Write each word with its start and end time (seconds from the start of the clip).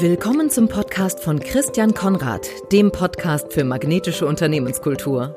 Willkommen 0.00 0.48
zum 0.48 0.68
Podcast 0.68 1.18
von 1.18 1.40
Christian 1.40 1.92
Konrad, 1.92 2.48
dem 2.70 2.92
Podcast 2.92 3.52
für 3.52 3.64
magnetische 3.64 4.26
Unternehmenskultur. 4.26 5.34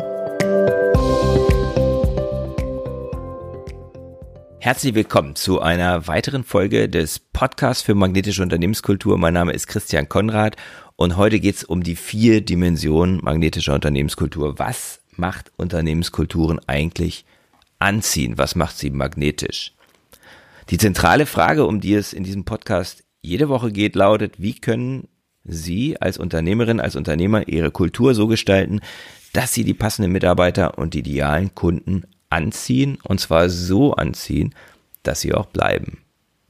Herzlich 4.59 4.93
willkommen 4.93 5.35
zu 5.35 5.61
einer 5.61 6.05
weiteren 6.05 6.43
Folge 6.43 6.87
des 6.87 7.17
Podcasts 7.17 7.81
für 7.81 7.95
magnetische 7.95 8.43
Unternehmenskultur. 8.43 9.17
Mein 9.17 9.33
Name 9.33 9.51
ist 9.51 9.65
Christian 9.65 10.07
Konrad 10.07 10.57
und 10.95 11.17
heute 11.17 11.39
geht 11.39 11.55
es 11.55 11.63
um 11.63 11.81
die 11.81 11.95
vier 11.95 12.41
Dimensionen 12.41 13.19
magnetischer 13.23 13.73
Unternehmenskultur. 13.73 14.59
Was 14.59 15.01
macht 15.17 15.51
Unternehmenskulturen 15.57 16.59
eigentlich 16.67 17.25
anziehen? 17.79 18.37
Was 18.37 18.53
macht 18.53 18.77
sie 18.77 18.91
magnetisch? 18.91 19.73
Die 20.69 20.77
zentrale 20.77 21.25
Frage, 21.25 21.65
um 21.65 21.81
die 21.81 21.95
es 21.95 22.13
in 22.13 22.23
diesem 22.23 22.45
Podcast 22.45 23.03
jede 23.21 23.49
Woche 23.49 23.71
geht, 23.71 23.95
lautet, 23.95 24.41
wie 24.41 24.53
können 24.53 25.07
Sie 25.43 25.99
als 25.99 26.17
Unternehmerin, 26.17 26.79
als 26.79 26.95
Unternehmer 26.95 27.47
Ihre 27.47 27.71
Kultur 27.71 28.13
so 28.13 28.27
gestalten, 28.27 28.79
dass 29.33 29.53
Sie 29.53 29.63
die 29.63 29.73
passenden 29.73 30.11
Mitarbeiter 30.11 30.77
und 30.77 30.93
die 30.93 30.99
idealen 30.99 31.55
Kunden 31.55 32.03
anziehen 32.31 32.97
und 33.03 33.19
zwar 33.19 33.49
so 33.49 33.93
anziehen, 33.93 34.55
dass 35.03 35.21
sie 35.21 35.33
auch 35.33 35.47
bleiben. 35.47 35.99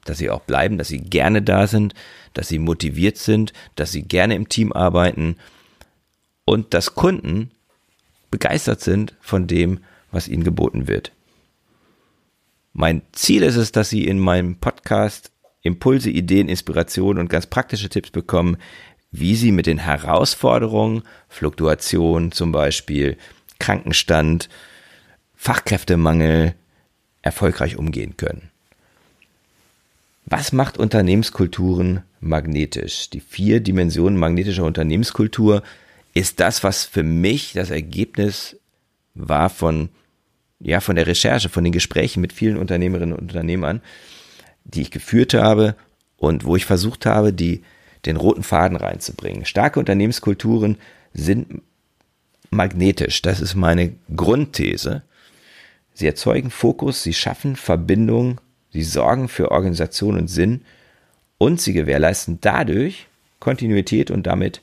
Dass 0.05 0.17
sie 0.17 0.29
auch 0.29 0.41
bleiben, 0.41 0.77
dass 0.77 0.87
sie 0.87 0.99
gerne 0.99 1.41
da 1.41 1.67
sind, 1.67 1.93
dass 2.33 2.47
sie 2.47 2.59
motiviert 2.59 3.17
sind, 3.17 3.53
dass 3.75 3.91
sie 3.91 4.03
gerne 4.03 4.35
im 4.35 4.49
Team 4.49 4.71
arbeiten 4.71 5.35
und 6.45 6.73
dass 6.73 6.95
Kunden 6.95 7.51
begeistert 8.29 8.81
sind 8.81 9.15
von 9.19 9.47
dem, 9.47 9.79
was 10.11 10.27
ihnen 10.27 10.43
geboten 10.43 10.87
wird. 10.87 11.11
Mein 12.73 13.01
Ziel 13.11 13.43
ist 13.43 13.57
es, 13.57 13.73
dass 13.73 13.89
Sie 13.89 14.07
in 14.07 14.17
meinem 14.17 14.55
Podcast 14.55 15.30
Impulse, 15.61 16.09
Ideen, 16.09 16.49
Inspirationen 16.49 17.19
und 17.19 17.29
ganz 17.29 17.45
praktische 17.45 17.89
Tipps 17.89 18.09
bekommen, 18.09 18.57
wie 19.11 19.35
Sie 19.35 19.51
mit 19.51 19.65
den 19.67 19.79
Herausforderungen, 19.79 21.03
Fluktuation 21.27 22.31
zum 22.31 22.51
Beispiel, 22.51 23.17
Krankenstand, 23.59 24.49
Fachkräftemangel 25.35 26.55
erfolgreich 27.21 27.77
umgehen 27.77 28.15
können. 28.17 28.49
Was 30.25 30.53
macht 30.53 30.77
Unternehmenskulturen 30.77 32.03
magnetisch? 32.19 33.09
Die 33.09 33.19
vier 33.19 33.59
Dimensionen 33.59 34.17
magnetischer 34.17 34.63
Unternehmenskultur 34.63 35.61
ist 36.13 36.39
das, 36.39 36.63
was 36.63 36.85
für 36.85 37.03
mich 37.03 37.53
das 37.53 37.69
Ergebnis 37.69 38.57
war 39.13 39.49
von, 39.49 39.89
ja, 40.59 40.79
von 40.79 40.95
der 40.95 41.07
Recherche, 41.07 41.49
von 41.49 41.63
den 41.63 41.73
Gesprächen 41.73 42.21
mit 42.21 42.33
vielen 42.33 42.57
Unternehmerinnen 42.57 43.13
und 43.13 43.21
Unternehmern, 43.21 43.81
die 44.63 44.81
ich 44.81 44.91
geführt 44.91 45.33
habe 45.33 45.75
und 46.17 46.45
wo 46.45 46.55
ich 46.55 46.65
versucht 46.65 47.05
habe, 47.05 47.33
die, 47.33 47.63
den 48.05 48.17
roten 48.17 48.43
Faden 48.43 48.77
reinzubringen. 48.77 49.45
Starke 49.45 49.79
Unternehmenskulturen 49.79 50.77
sind 51.13 51.61
magnetisch. 52.49 53.21
Das 53.21 53.41
ist 53.41 53.55
meine 53.55 53.93
Grundthese. 54.15 55.03
Sie 55.93 56.07
erzeugen 56.07 56.51
Fokus, 56.51 57.03
sie 57.03 57.13
schaffen 57.13 57.55
Verbindung, 57.55 58.39
sie 58.71 58.83
sorgen 58.83 59.27
für 59.27 59.51
Organisation 59.51 60.17
und 60.17 60.27
Sinn 60.27 60.61
und 61.37 61.59
sie 61.59 61.73
gewährleisten 61.73 62.39
dadurch 62.41 63.07
Kontinuität 63.39 64.11
und 64.11 64.27
damit 64.27 64.61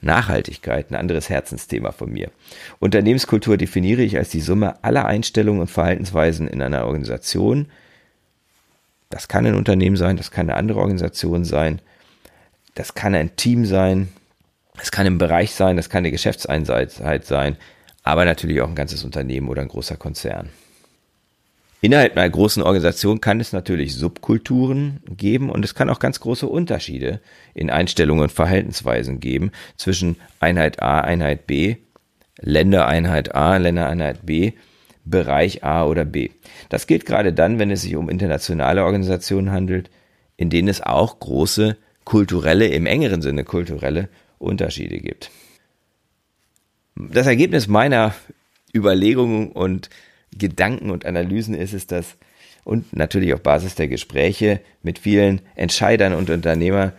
Nachhaltigkeit, 0.00 0.90
ein 0.90 0.94
anderes 0.94 1.28
Herzensthema 1.28 1.92
von 1.92 2.12
mir. 2.12 2.30
Unternehmenskultur 2.78 3.56
definiere 3.56 4.02
ich 4.02 4.16
als 4.16 4.30
die 4.30 4.40
Summe 4.40 4.82
aller 4.84 5.06
Einstellungen 5.06 5.62
und 5.62 5.70
Verhaltensweisen 5.70 6.48
in 6.48 6.62
einer 6.62 6.86
Organisation, 6.86 7.66
das 9.10 9.28
kann 9.28 9.46
ein 9.46 9.54
Unternehmen 9.54 9.96
sein, 9.96 10.16
das 10.16 10.30
kann 10.30 10.48
eine 10.48 10.58
andere 10.58 10.80
Organisation 10.80 11.44
sein, 11.44 11.80
das 12.74 12.94
kann 12.94 13.14
ein 13.14 13.36
Team 13.36 13.64
sein, 13.64 14.08
das 14.76 14.90
kann 14.90 15.06
ein 15.06 15.18
Bereich 15.18 15.54
sein, 15.54 15.76
das 15.76 15.88
kann 15.88 15.98
eine 15.98 16.10
Geschäftseinheit 16.10 17.24
sein, 17.24 17.56
aber 18.02 18.24
natürlich 18.24 18.60
auch 18.60 18.68
ein 18.68 18.74
ganzes 18.74 19.04
Unternehmen 19.04 19.48
oder 19.48 19.62
ein 19.62 19.68
großer 19.68 19.96
Konzern. 19.96 20.50
Innerhalb 21.82 22.16
einer 22.16 22.28
großen 22.28 22.62
Organisation 22.62 23.20
kann 23.20 23.38
es 23.38 23.52
natürlich 23.52 23.94
Subkulturen 23.94 25.00
geben 25.08 25.50
und 25.50 25.64
es 25.64 25.74
kann 25.74 25.90
auch 25.90 25.98
ganz 25.98 26.20
große 26.20 26.46
Unterschiede 26.46 27.20
in 27.54 27.70
Einstellungen 27.70 28.24
und 28.24 28.32
Verhaltensweisen 28.32 29.20
geben 29.20 29.52
zwischen 29.76 30.16
Einheit 30.40 30.82
A, 30.82 31.00
Einheit 31.00 31.46
B, 31.46 31.76
Ländereinheit 32.40 33.34
A, 33.34 33.58
Ländereinheit 33.58 34.24
B 34.24 34.52
Bereich 35.06 35.64
A 35.64 35.86
oder 35.86 36.04
B. 36.04 36.30
Das 36.68 36.86
gilt 36.86 37.06
gerade 37.06 37.32
dann, 37.32 37.58
wenn 37.58 37.70
es 37.70 37.82
sich 37.82 37.96
um 37.96 38.10
internationale 38.10 38.84
Organisationen 38.84 39.52
handelt, 39.52 39.88
in 40.36 40.50
denen 40.50 40.68
es 40.68 40.82
auch 40.82 41.18
große 41.20 41.76
kulturelle, 42.04 42.66
im 42.66 42.86
engeren 42.86 43.22
Sinne 43.22 43.44
kulturelle 43.44 44.08
Unterschiede 44.38 44.98
gibt. 44.98 45.30
Das 46.96 47.26
Ergebnis 47.26 47.68
meiner 47.68 48.14
Überlegungen 48.74 49.52
und 49.52 49.90
Gedanken 50.36 50.90
und 50.90 51.06
Analysen 51.06 51.54
ist 51.54 51.72
es, 51.72 51.86
dass 51.86 52.16
und 52.64 52.96
natürlich 52.96 53.32
auf 53.32 53.42
Basis 53.42 53.76
der 53.76 53.86
Gespräche 53.86 54.60
mit 54.82 54.98
vielen 54.98 55.40
Entscheidern 55.54 56.14
und 56.14 56.30
Unternehmern 56.30 56.92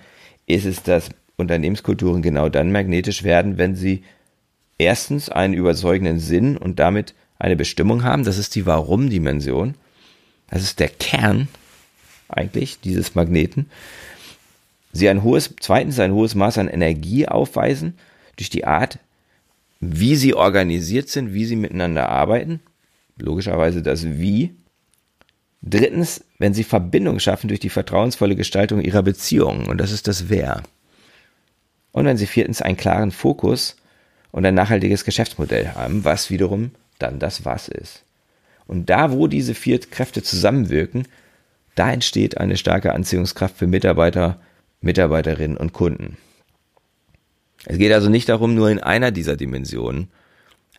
ist 0.45 0.65
es, 0.65 0.81
dass 0.81 1.09
Unternehmenskulturen 1.35 2.21
genau 2.21 2.47
dann 2.47 2.71
magnetisch 2.71 3.23
werden, 3.23 3.57
wenn 3.57 3.75
sie 3.75 4.03
erstens 4.77 5.29
einen 5.29 5.53
überzeugenden 5.53 6.19
Sinn 6.19 6.55
und 6.55 6.79
damit 6.79 7.15
eine 7.39 7.55
Bestimmung 7.55 8.03
haben. 8.03 8.23
Das 8.23 8.37
ist 8.37 8.55
die 8.55 8.65
Warum-Dimension. 8.65 9.75
Das 10.49 10.63
ist 10.63 10.79
der 10.79 10.89
Kern 10.89 11.47
eigentlich 12.29 12.79
dieses 12.79 13.15
Magneten. 13.15 13.69
Sie 14.91 15.09
ein 15.09 15.23
hohes, 15.23 15.53
zweitens 15.59 15.99
ein 15.99 16.13
hohes 16.13 16.35
Maß 16.35 16.57
an 16.57 16.67
Energie 16.67 17.27
aufweisen 17.27 17.97
durch 18.35 18.49
die 18.49 18.65
Art, 18.65 18.99
wie 19.79 20.15
sie 20.15 20.33
organisiert 20.33 21.09
sind, 21.09 21.33
wie 21.33 21.45
sie 21.45 21.55
miteinander 21.55 22.09
arbeiten. 22.09 22.61
Logischerweise 23.17 23.81
das 23.81 24.05
Wie. 24.05 24.55
Drittens, 25.61 26.23
wenn 26.37 26.53
sie 26.53 26.63
Verbindung 26.63 27.19
schaffen 27.19 27.47
durch 27.47 27.59
die 27.59 27.69
vertrauensvolle 27.69 28.35
Gestaltung 28.35 28.81
ihrer 28.81 29.03
Beziehungen. 29.03 29.67
Und 29.67 29.79
das 29.79 29.91
ist 29.91 30.07
das 30.07 30.29
Wer. 30.29 30.63
Und 31.91 32.05
wenn 32.05 32.17
sie 32.17 32.27
viertens 32.27 32.61
einen 32.61 32.77
klaren 32.77 33.11
Fokus 33.11 33.75
und 34.31 34.45
ein 34.45 34.53
nachhaltiges 34.53 35.03
Geschäftsmodell 35.03 35.69
haben, 35.69 36.05
was 36.05 36.29
wiederum 36.29 36.71
dann 36.99 37.19
das 37.19 37.45
Was 37.45 37.67
ist. 37.67 38.03
Und 38.65 38.89
da, 38.89 39.11
wo 39.11 39.27
diese 39.27 39.55
vier 39.55 39.79
Kräfte 39.79 40.21
zusammenwirken, 40.23 41.07
da 41.75 41.91
entsteht 41.91 42.37
eine 42.37 42.57
starke 42.57 42.93
Anziehungskraft 42.93 43.57
für 43.57 43.67
Mitarbeiter, 43.67 44.41
Mitarbeiterinnen 44.81 45.57
und 45.57 45.73
Kunden. 45.73 46.17
Es 47.65 47.77
geht 47.77 47.91
also 47.91 48.09
nicht 48.09 48.29
darum, 48.29 48.55
nur 48.55 48.69
in 48.69 48.79
einer 48.79 49.11
dieser 49.11 49.35
Dimensionen 49.35 50.09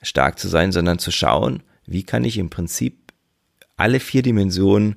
stark 0.03 0.39
zu 0.39 0.49
sein, 0.49 0.73
sondern 0.73 0.99
zu 0.99 1.11
schauen, 1.11 1.63
wie 1.87 2.03
kann 2.03 2.25
ich 2.25 2.39
im 2.39 2.51
Prinzip 2.51 3.13
alle 3.77 4.01
vier 4.01 4.23
Dimensionen 4.23 4.97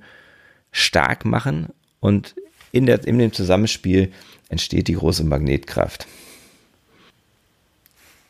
stark 0.72 1.26
machen 1.26 1.68
und 2.00 2.36
in, 2.72 2.86
der, 2.86 3.06
in 3.06 3.20
dem 3.20 3.34
Zusammenspiel 3.34 4.12
entsteht 4.50 4.88
die 4.88 4.94
große 4.94 5.24
Magnetkraft. 5.24 6.08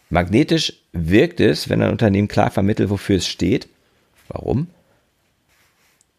Magnetisch 0.10 0.81
wirkt 0.94 1.40
es, 1.40 1.70
wenn 1.70 1.82
ein 1.82 1.92
Unternehmen 1.92 2.28
klar 2.28 2.52
vermittelt, 2.52 2.90
wofür 2.90 3.18
es 3.18 3.28
steht. 3.28 3.68
Warum? 4.28 4.68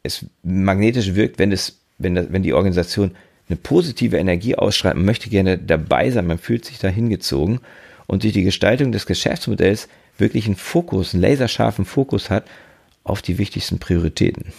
Es 0.03 0.27
magnetisch 0.43 1.15
wirkt, 1.15 1.38
wenn 1.38 1.53
es, 1.53 1.78
wenn, 1.99 2.15
das, 2.15 2.27
wenn 2.31 2.43
die 2.43 2.55
Organisation 2.55 3.12
eine 3.49 3.56
positive 3.56 4.16
Energie 4.16 4.56
ausschreibt, 4.56 4.97
man 4.97 5.05
möchte 5.05 5.28
gerne 5.28 5.59
dabei 5.59 6.11
sein, 6.11 6.27
man 6.27 6.38
fühlt 6.38 6.65
sich 6.65 6.78
da 6.78 6.88
hingezogen 6.88 7.61
und 8.06 8.22
durch 8.22 8.32
die 8.32 8.43
Gestaltung 8.43 8.93
des 8.93 9.06
Geschäftsmodells 9.06 9.88
wirklich 10.19 10.47
einen 10.47 10.56
Fokus, 10.56 11.15
einen 11.15 11.22
laserscharfen 11.22 11.84
Fokus 11.84 12.31
hat 12.31 12.44
auf 13.05 13.22
die 13.22 13.38
wichtigsten 13.38 13.78
Prioritäten. 13.78 14.53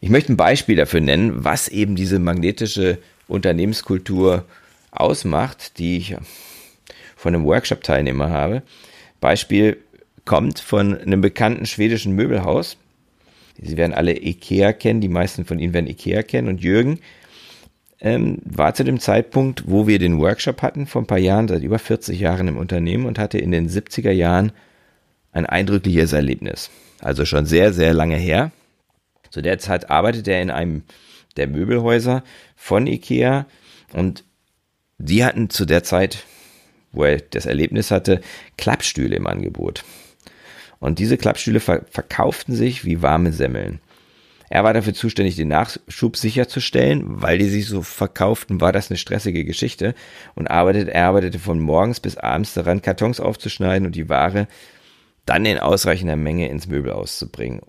Ich 0.00 0.10
möchte 0.10 0.32
ein 0.32 0.36
Beispiel 0.36 0.76
dafür 0.76 1.00
nennen, 1.00 1.44
was 1.44 1.68
eben 1.68 1.94
diese 1.94 2.18
magnetische 2.18 2.98
Unternehmenskultur 3.28 4.44
ausmacht, 4.90 5.78
die 5.78 5.96
ich 5.96 6.16
von 7.22 7.36
einem 7.36 7.44
Workshop-Teilnehmer 7.44 8.30
habe. 8.30 8.62
Beispiel 9.20 9.76
kommt 10.24 10.58
von 10.58 10.98
einem 10.98 11.20
bekannten 11.20 11.66
schwedischen 11.66 12.16
Möbelhaus. 12.16 12.76
Sie 13.60 13.76
werden 13.76 13.94
alle 13.94 14.20
Ikea 14.20 14.72
kennen, 14.72 15.00
die 15.00 15.08
meisten 15.08 15.44
von 15.44 15.60
Ihnen 15.60 15.72
werden 15.72 15.86
Ikea 15.86 16.24
kennen. 16.24 16.48
Und 16.48 16.64
Jürgen 16.64 16.98
ähm, 18.00 18.38
war 18.44 18.74
zu 18.74 18.82
dem 18.82 18.98
Zeitpunkt, 18.98 19.62
wo 19.68 19.86
wir 19.86 20.00
den 20.00 20.18
Workshop 20.18 20.62
hatten, 20.62 20.86
vor 20.86 21.02
ein 21.02 21.06
paar 21.06 21.18
Jahren, 21.18 21.46
seit 21.46 21.62
über 21.62 21.78
40 21.78 22.18
Jahren 22.18 22.48
im 22.48 22.56
Unternehmen 22.56 23.06
und 23.06 23.20
hatte 23.20 23.38
in 23.38 23.52
den 23.52 23.68
70er 23.68 24.10
Jahren 24.10 24.50
ein 25.30 25.46
eindrückliches 25.46 26.12
Erlebnis. 26.12 26.70
Also 27.00 27.24
schon 27.24 27.46
sehr, 27.46 27.72
sehr 27.72 27.94
lange 27.94 28.16
her. 28.16 28.50
Zu 29.30 29.42
der 29.42 29.60
Zeit 29.60 29.90
arbeitete 29.90 30.32
er 30.32 30.42
in 30.42 30.50
einem 30.50 30.82
der 31.36 31.46
Möbelhäuser 31.46 32.24
von 32.56 32.88
Ikea 32.88 33.46
und 33.92 34.24
die 34.98 35.24
hatten 35.24 35.50
zu 35.50 35.64
der 35.64 35.84
Zeit 35.84 36.24
wo 36.92 37.04
er 37.04 37.18
das 37.18 37.46
Erlebnis 37.46 37.90
hatte, 37.90 38.20
Klappstühle 38.56 39.16
im 39.16 39.26
Angebot. 39.26 39.84
Und 40.78 40.98
diese 40.98 41.16
Klappstühle 41.16 41.60
ver 41.60 41.84
verkauften 41.90 42.54
sich 42.54 42.84
wie 42.84 43.02
warme 43.02 43.32
Semmeln. 43.32 43.80
Er 44.50 44.64
war 44.64 44.74
dafür 44.74 44.92
zuständig, 44.92 45.36
den 45.36 45.48
Nachschub 45.48 46.16
sicherzustellen, 46.18 47.22
weil 47.22 47.38
die 47.38 47.48
sich 47.48 47.66
so 47.66 47.80
verkauften, 47.80 48.60
war 48.60 48.70
das 48.70 48.90
eine 48.90 48.98
stressige 48.98 49.46
Geschichte 49.46 49.94
und 50.34 50.50
arbeitet, 50.50 50.90
er 50.90 51.06
arbeitete 51.06 51.38
von 51.38 51.58
morgens 51.58 52.00
bis 52.00 52.18
abends 52.18 52.52
daran, 52.52 52.82
Kartons 52.82 53.18
aufzuschneiden 53.18 53.86
und 53.86 53.96
die 53.96 54.10
Ware 54.10 54.48
dann 55.24 55.46
in 55.46 55.58
ausreichender 55.58 56.16
Menge 56.16 56.50
ins 56.50 56.66
Möbel 56.66 56.92
auszubringen. 56.92 57.62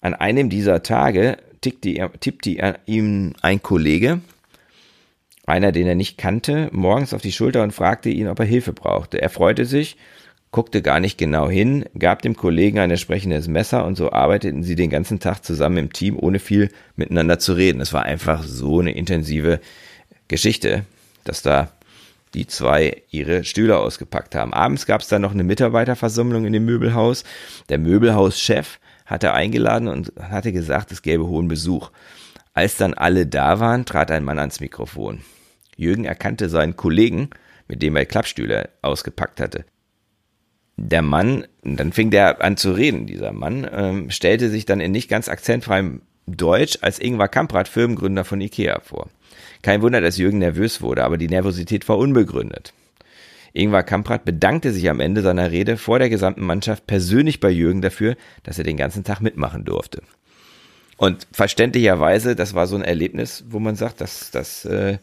An 0.00 0.14
einem 0.14 0.50
dieser 0.50 0.82
Tage 0.82 1.36
tippte, 1.60 2.10
tippte 2.18 2.78
ihm 2.86 3.34
ein 3.40 3.62
Kollege, 3.62 4.20
einer, 5.52 5.70
den 5.70 5.86
er 5.86 5.94
nicht 5.94 6.16
kannte, 6.16 6.70
morgens 6.72 7.12
auf 7.12 7.20
die 7.20 7.30
Schulter 7.30 7.62
und 7.62 7.72
fragte 7.72 8.08
ihn, 8.08 8.26
ob 8.28 8.40
er 8.40 8.46
Hilfe 8.46 8.72
brauchte. 8.72 9.20
Er 9.20 9.28
freute 9.28 9.66
sich, 9.66 9.98
guckte 10.50 10.80
gar 10.80 10.98
nicht 10.98 11.18
genau 11.18 11.50
hin, 11.50 11.84
gab 11.98 12.22
dem 12.22 12.34
Kollegen 12.34 12.78
ein 12.78 12.90
entsprechendes 12.90 13.48
Messer 13.48 13.84
und 13.84 13.96
so 13.96 14.12
arbeiteten 14.12 14.62
sie 14.62 14.76
den 14.76 14.88
ganzen 14.88 15.20
Tag 15.20 15.44
zusammen 15.44 15.76
im 15.76 15.92
Team, 15.92 16.18
ohne 16.18 16.38
viel 16.38 16.70
miteinander 16.96 17.38
zu 17.38 17.52
reden. 17.52 17.82
Es 17.82 17.92
war 17.92 18.04
einfach 18.04 18.44
so 18.44 18.80
eine 18.80 18.92
intensive 18.92 19.60
Geschichte, 20.26 20.86
dass 21.24 21.42
da 21.42 21.70
die 22.32 22.46
zwei 22.46 23.02
ihre 23.10 23.44
Stühle 23.44 23.76
ausgepackt 23.76 24.34
haben. 24.34 24.54
Abends 24.54 24.86
gab 24.86 25.02
es 25.02 25.08
dann 25.08 25.20
noch 25.20 25.32
eine 25.32 25.44
Mitarbeiterversammlung 25.44 26.46
in 26.46 26.54
dem 26.54 26.64
Möbelhaus. 26.64 27.24
Der 27.68 27.76
Möbelhauschef 27.76 28.78
hatte 29.04 29.34
eingeladen 29.34 29.88
und 29.88 30.14
hatte 30.18 30.50
gesagt, 30.50 30.92
es 30.92 31.02
gäbe 31.02 31.26
hohen 31.26 31.48
Besuch. 31.48 31.90
Als 32.54 32.78
dann 32.78 32.94
alle 32.94 33.26
da 33.26 33.60
waren, 33.60 33.84
trat 33.84 34.10
ein 34.10 34.24
Mann 34.24 34.38
ans 34.38 34.60
Mikrofon. 34.60 35.20
Jürgen 35.82 36.04
erkannte 36.04 36.48
seinen 36.48 36.76
Kollegen, 36.76 37.30
mit 37.68 37.82
dem 37.82 37.96
er 37.96 38.06
Klappstühle 38.06 38.70
ausgepackt 38.82 39.40
hatte. 39.40 39.64
Der 40.76 41.02
Mann, 41.02 41.46
dann 41.62 41.92
fing 41.92 42.10
der 42.10 42.42
an 42.42 42.56
zu 42.56 42.72
reden, 42.72 43.06
dieser 43.06 43.32
Mann, 43.32 43.68
ähm, 43.70 44.10
stellte 44.10 44.48
sich 44.48 44.64
dann 44.64 44.80
in 44.80 44.92
nicht 44.92 45.08
ganz 45.08 45.28
akzentfreiem 45.28 46.02
Deutsch 46.26 46.78
als 46.80 46.98
Ingvar 46.98 47.28
Kamprad, 47.28 47.68
Firmengründer 47.68 48.24
von 48.24 48.40
Ikea 48.40 48.80
vor. 48.80 49.08
Kein 49.62 49.82
Wunder, 49.82 50.00
dass 50.00 50.18
Jürgen 50.18 50.38
nervös 50.38 50.80
wurde, 50.80 51.04
aber 51.04 51.18
die 51.18 51.28
Nervosität 51.28 51.88
war 51.88 51.98
unbegründet. 51.98 52.72
Ingvar 53.52 53.82
Kamprad 53.82 54.24
bedankte 54.24 54.72
sich 54.72 54.88
am 54.88 55.00
Ende 55.00 55.20
seiner 55.20 55.50
Rede 55.50 55.76
vor 55.76 55.98
der 55.98 56.08
gesamten 56.08 56.44
Mannschaft 56.44 56.86
persönlich 56.86 57.38
bei 57.38 57.50
Jürgen 57.50 57.82
dafür, 57.82 58.16
dass 58.44 58.58
er 58.58 58.64
den 58.64 58.76
ganzen 58.76 59.04
Tag 59.04 59.20
mitmachen 59.20 59.64
durfte. 59.64 60.02
Und 60.96 61.26
verständlicherweise, 61.32 62.34
das 62.34 62.54
war 62.54 62.66
so 62.66 62.76
ein 62.76 62.82
Erlebnis, 62.84 63.44
wo 63.48 63.58
man 63.58 63.76
sagt, 63.76 64.00
das, 64.00 64.30
das, 64.30 64.64
äh, 64.64 64.98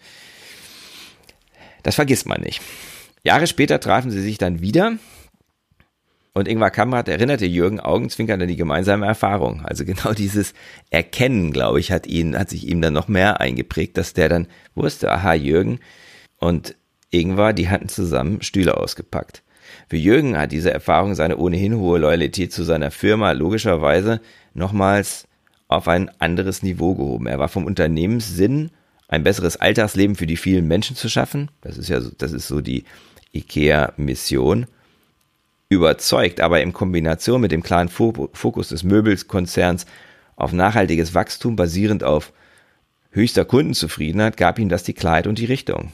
das 1.83 1.95
vergisst 1.95 2.27
man 2.27 2.41
nicht. 2.41 2.61
Jahre 3.23 3.47
später 3.47 3.79
trafen 3.79 4.11
sie 4.11 4.21
sich 4.21 4.37
dann 4.37 4.61
wieder 4.61 4.93
und 6.33 6.47
Ingvar 6.47 6.71
Kamprad 6.71 7.09
erinnerte 7.09 7.45
Jürgen 7.45 7.79
augenzwinkernd 7.79 8.41
an 8.41 8.47
die 8.47 8.55
gemeinsame 8.55 9.05
Erfahrung. 9.05 9.61
Also 9.65 9.83
genau 9.85 10.13
dieses 10.13 10.53
Erkennen, 10.89 11.51
glaube 11.51 11.79
ich, 11.79 11.91
hat 11.91 12.07
ihn, 12.07 12.37
hat 12.37 12.49
sich 12.49 12.67
ihm 12.67 12.81
dann 12.81 12.93
noch 12.93 13.07
mehr 13.07 13.41
eingeprägt, 13.41 13.97
dass 13.97 14.13
der 14.13 14.29
dann 14.29 14.47
wusste, 14.75 15.11
aha, 15.11 15.33
Jürgen 15.33 15.79
und 16.37 16.75
Ingvar, 17.11 17.53
die 17.53 17.69
hatten 17.69 17.89
zusammen 17.89 18.41
Stühle 18.41 18.77
ausgepackt. 18.77 19.43
Für 19.89 19.97
Jürgen 19.97 20.37
hat 20.37 20.51
diese 20.51 20.71
Erfahrung 20.71 21.15
seine 21.15 21.37
ohnehin 21.37 21.77
hohe 21.77 21.99
Loyalität 21.99 22.53
zu 22.53 22.63
seiner 22.63 22.91
Firma 22.91 23.31
logischerweise 23.31 24.21
nochmals 24.53 25.27
auf 25.67 25.87
ein 25.87 26.09
anderes 26.19 26.63
Niveau 26.63 26.95
gehoben. 26.95 27.27
Er 27.27 27.39
war 27.39 27.49
vom 27.49 27.65
Unternehmenssinn, 27.65 28.71
ein 29.09 29.23
besseres 29.23 29.57
Alltagsleben 29.57 30.15
für 30.15 30.27
die 30.27 30.37
vielen 30.37 30.67
Menschen 30.67 30.95
zu 30.95 31.09
schaffen. 31.09 31.51
Das 31.61 31.77
ist 31.77 31.89
ja, 31.89 31.99
so, 31.99 32.11
das 32.17 32.31
ist 32.31 32.47
so 32.47 32.61
die 32.61 32.85
IKEA-Mission. 33.33 34.67
Überzeugt, 35.67 36.41
aber 36.41 36.61
in 36.61 36.73
Kombination 36.73 37.41
mit 37.41 37.51
dem 37.51 37.61
klaren 37.61 37.89
Fokus 37.89 38.69
des 38.69 38.83
Möbelkonzerns 38.83 39.85
auf 40.35 40.51
nachhaltiges 40.51 41.13
Wachstum 41.13 41.55
basierend 41.55 42.03
auf 42.03 42.33
höchster 43.11 43.45
Kundenzufriedenheit 43.45 44.37
gab 44.37 44.57
ihm 44.57 44.69
das 44.69 44.83
die 44.83 44.93
Klarheit 44.93 45.27
und 45.27 45.37
die 45.37 45.45
Richtung. 45.45 45.91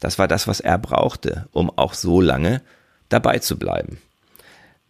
Das 0.00 0.18
war 0.18 0.28
das, 0.28 0.48
was 0.48 0.60
er 0.60 0.76
brauchte, 0.76 1.48
um 1.52 1.70
auch 1.70 1.94
so 1.94 2.20
lange 2.20 2.60
dabei 3.08 3.38
zu 3.38 3.58
bleiben. 3.58 3.98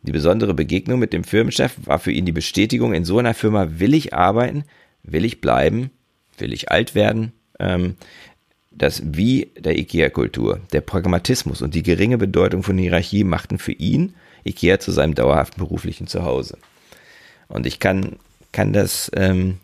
Die 0.02 0.12
besondere 0.12 0.54
Begegnung 0.54 0.98
mit 0.98 1.12
dem 1.12 1.24
Firmenchef 1.24 1.74
war 1.84 1.98
für 1.98 2.12
ihn 2.12 2.26
die 2.26 2.32
Bestätigung, 2.32 2.94
in 2.94 3.04
so 3.04 3.18
einer 3.18 3.34
Firma 3.34 3.78
will 3.78 3.94
ich 3.94 4.14
arbeiten, 4.14 4.64
will 5.02 5.24
ich 5.24 5.40
bleiben, 5.40 5.90
will 6.38 6.52
ich 6.52 6.70
alt 6.70 6.94
werden. 6.94 7.32
Ähm, 7.58 7.97
das 8.70 9.03
Wie 9.05 9.50
der 9.58 9.79
IKEA-Kultur, 9.79 10.61
der 10.73 10.82
Pragmatismus 10.82 11.62
und 11.62 11.75
die 11.75 11.82
geringe 11.82 12.19
Bedeutung 12.19 12.62
von 12.62 12.76
Hierarchie 12.76 13.25
machten 13.25 13.58
für 13.58 13.73
ihn 13.73 14.14
IKEA 14.44 14.79
zu 14.79 14.93
seinem 14.93 15.14
dauerhaften 15.14 15.61
beruflichen 15.61 16.06
Zuhause. 16.06 16.58
Und 17.49 17.67
ich 17.67 17.81
kann, 17.81 18.17
kann 18.53 18.73
das 18.73 19.11
ähm, 19.14 19.58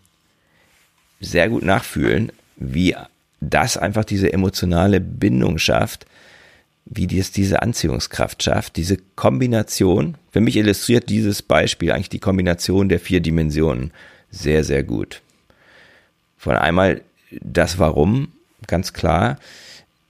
sehr 1.20 1.48
gut 1.48 1.62
nachfühlen, 1.62 2.32
wie 2.56 2.96
das 3.40 3.76
einfach 3.76 4.04
diese 4.04 4.32
emotionale 4.32 5.00
Bindung 5.00 5.58
schafft, 5.58 6.06
wie 6.84 7.06
dies 7.06 7.32
diese 7.32 7.62
Anziehungskraft 7.62 8.42
schafft, 8.42 8.76
diese 8.76 8.96
Kombination. 9.16 10.16
Für 10.30 10.40
mich 10.40 10.56
illustriert 10.56 11.08
dieses 11.08 11.42
Beispiel 11.42 11.92
eigentlich 11.92 12.08
die 12.08 12.18
Kombination 12.18 12.88
der 12.88 13.00
vier 13.00 13.20
Dimensionen 13.20 13.92
sehr, 14.30 14.64
sehr 14.64 14.82
gut. 14.82 15.22
Von 16.36 16.56
einmal 16.56 17.02
das 17.40 17.78
Warum, 17.78 18.32
ganz 18.66 18.92
klar, 18.92 19.38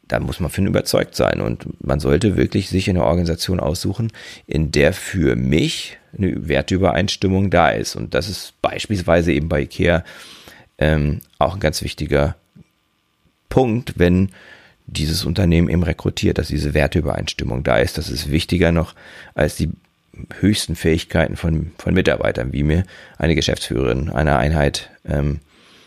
da 0.09 0.21
muss 0.21 0.41
man 0.41 0.51
von 0.51 0.67
überzeugt 0.67 1.15
sein 1.15 1.41
und 1.41 1.67
man 1.83 1.99
sollte 1.99 2.37
wirklich 2.37 2.69
sich 2.69 2.91
eine 2.91 3.05
Organisation 3.05 3.61
aussuchen, 3.61 4.13
in 4.47 4.71
der 4.71 4.93
für 4.93 5.37
mich 5.37 5.99
eine 6.17 6.49
Wertübereinstimmung 6.49 7.49
da 7.49 7.71
ist. 7.71 7.97
Und 7.97 8.13
das 8.15 8.29
ist 8.29 8.61
beispielsweise 8.61 9.33
eben 9.33 9.49
bei 9.49 9.63
IKEA 9.63 10.05
ähm, 10.77 11.21
auch 11.39 11.55
ein 11.55 11.61
ganz 11.61 11.83
wichtiger 11.83 12.37
Punkt, 13.49 13.95
wenn 13.97 14.31
dieses 14.87 15.25
Unternehmen 15.25 15.69
eben 15.69 15.83
rekrutiert, 15.83 16.39
dass 16.39 16.49
diese 16.49 16.75
Werteübereinstimmung 16.75 17.63
da 17.63 17.79
ist. 17.79 17.97
Das 17.97 18.11
ist 18.11 18.31
wichtiger 18.31 18.73
noch 18.73 18.95
als 19.35 19.57
die 19.57 19.71
höchsten 20.41 20.77
Fähigkeiten 20.77 21.37
von, 21.37 21.73
von 21.79 21.95
Mitarbeitern, 21.95 22.53
wie 22.53 22.65
mir 22.65 22.85
eine 23.17 23.35
Geschäftsführerin 23.35 24.11
einer 24.11 24.39
Einheit 24.39 24.91
ähm, 25.09 25.41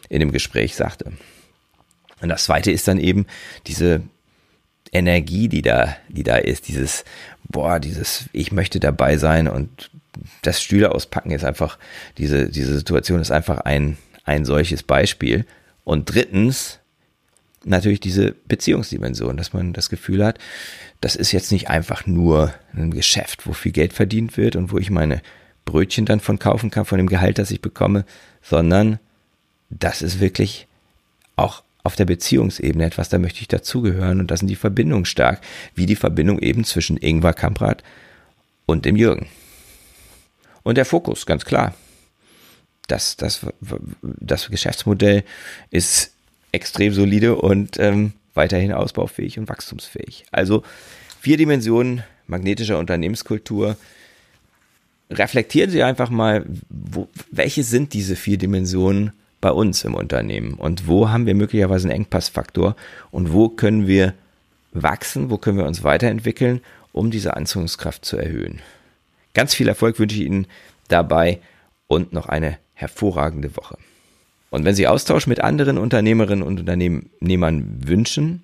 in 0.09 0.19
dem 0.19 0.31
Gespräch 0.31 0.75
sagte. 0.75 1.11
Und 2.21 2.29
das 2.29 2.45
zweite 2.45 2.71
ist 2.71 2.87
dann 2.87 2.99
eben 2.99 3.25
diese 3.67 4.01
Energie, 4.91 5.49
die 5.49 5.61
da, 5.61 5.95
die 6.09 6.23
da 6.23 6.37
ist, 6.37 6.67
dieses, 6.67 7.03
boah, 7.43 7.79
dieses, 7.79 8.25
ich 8.31 8.51
möchte 8.51 8.79
dabei 8.79 9.17
sein 9.17 9.47
und 9.47 9.91
das 10.41 10.61
Stühle 10.61 10.93
auspacken 10.93 11.31
ist 11.31 11.43
einfach, 11.43 11.77
diese, 12.17 12.49
diese 12.49 12.75
Situation 12.75 13.19
ist 13.19 13.31
einfach 13.31 13.59
ein, 13.59 13.97
ein 14.23 14.45
solches 14.45 14.83
Beispiel. 14.83 15.45
Und 15.83 16.05
drittens, 16.05 16.79
natürlich 17.65 17.99
diese 17.99 18.33
Beziehungsdimension, 18.47 19.37
dass 19.37 19.53
man 19.53 19.73
das 19.73 19.89
Gefühl 19.89 20.23
hat, 20.23 20.39
das 21.01 21.15
ist 21.15 21.31
jetzt 21.31 21.51
nicht 21.51 21.69
einfach 21.69 22.05
nur 22.05 22.53
ein 22.73 22.91
Geschäft, 22.91 23.45
wo 23.45 23.53
viel 23.53 23.71
Geld 23.71 23.93
verdient 23.93 24.37
wird 24.37 24.55
und 24.55 24.71
wo 24.71 24.77
ich 24.77 24.89
meine 24.89 25.21
Brötchen 25.65 26.05
dann 26.05 26.19
von 26.19 26.39
kaufen 26.39 26.71
kann, 26.71 26.85
von 26.85 26.97
dem 26.97 27.07
Gehalt, 27.07 27.37
das 27.37 27.51
ich 27.51 27.61
bekomme, 27.61 28.05
sondern 28.41 28.99
das 29.79 30.01
ist 30.01 30.19
wirklich 30.19 30.67
auch 31.35 31.63
auf 31.83 31.95
der 31.95 32.05
Beziehungsebene 32.05 32.85
etwas, 32.85 33.09
da 33.09 33.19
möchte 33.19 33.41
ich 33.41 33.47
dazugehören 33.47 34.19
und 34.19 34.31
da 34.31 34.37
sind 34.37 34.47
die 34.47 34.55
Verbindungen 34.55 35.05
stark, 35.05 35.41
wie 35.75 35.85
die 35.85 35.95
Verbindung 35.95 36.39
eben 36.39 36.63
zwischen 36.63 36.97
Ingvar 36.97 37.33
Kamprad 37.33 37.83
und 38.65 38.85
dem 38.85 38.95
Jürgen. 38.95 39.27
Und 40.63 40.77
der 40.77 40.85
Fokus, 40.85 41.25
ganz 41.25 41.45
klar. 41.45 41.75
Das, 42.87 43.17
das, 43.17 43.45
das 44.01 44.49
Geschäftsmodell 44.49 45.23
ist 45.69 46.11
extrem 46.51 46.93
solide 46.93 47.35
und 47.35 47.79
ähm, 47.79 48.13
weiterhin 48.33 48.71
ausbaufähig 48.71 49.37
und 49.37 49.49
wachstumsfähig. 49.49 50.25
Also 50.31 50.63
vier 51.19 51.37
Dimensionen 51.37 52.03
magnetischer 52.27 52.79
Unternehmenskultur. 52.79 53.77
Reflektieren 55.09 55.69
Sie 55.69 55.83
einfach 55.83 56.09
mal, 56.09 56.45
wo, 56.69 57.07
welche 57.31 57.63
sind 57.63 57.93
diese 57.93 58.15
vier 58.15 58.37
Dimensionen 58.37 59.13
bei 59.45 59.51
uns 59.51 59.83
im 59.83 59.93
Unternehmen 59.93 60.55
und 60.55 60.87
wo 60.87 61.09
haben 61.09 61.27
wir 61.27 61.35
möglicherweise 61.35 61.87
einen 61.87 61.97
Engpassfaktor 61.97 62.75
und 63.11 63.31
wo 63.31 63.47
können 63.47 63.85
wir 63.85 64.15
wachsen, 64.71 65.29
wo 65.29 65.37
können 65.37 65.59
wir 65.59 65.67
uns 65.67 65.83
weiterentwickeln, 65.83 66.61
um 66.93 67.11
diese 67.11 67.37
Anziehungskraft 67.37 68.03
zu 68.03 68.17
erhöhen. 68.17 68.63
Ganz 69.35 69.53
viel 69.53 69.67
Erfolg 69.67 69.99
wünsche 69.99 70.15
ich 70.15 70.25
Ihnen 70.25 70.47
dabei 70.87 71.41
und 71.85 72.11
noch 72.11 72.27
eine 72.27 72.57
hervorragende 72.73 73.55
Woche. 73.55 73.77
Und 74.49 74.65
wenn 74.65 74.73
Sie 74.73 74.87
Austausch 74.87 75.27
mit 75.27 75.41
anderen 75.41 75.77
Unternehmerinnen 75.77 76.43
und 76.43 76.61
Unternehmern 76.61 77.81
wünschen, 77.85 78.41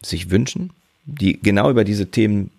sich 0.00 0.30
wünschen, 0.30 0.70
die 1.06 1.40
genau 1.42 1.70
über 1.70 1.82
diese 1.82 2.06
Themen 2.06 2.52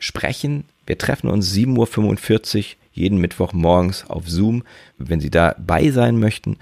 sprechen, 0.00 0.64
wir 0.86 0.98
treffen 0.98 1.30
uns 1.30 1.54
7.45 1.54 2.58
Uhr 2.58 2.64
jeden 2.92 3.18
Mittwoch 3.18 3.52
morgens 3.52 4.08
auf 4.08 4.28
Zoom. 4.28 4.62
Wenn 4.98 5.20
Sie 5.20 5.30
dabei 5.30 5.90
sein 5.90 6.18
möchten, 6.18 6.56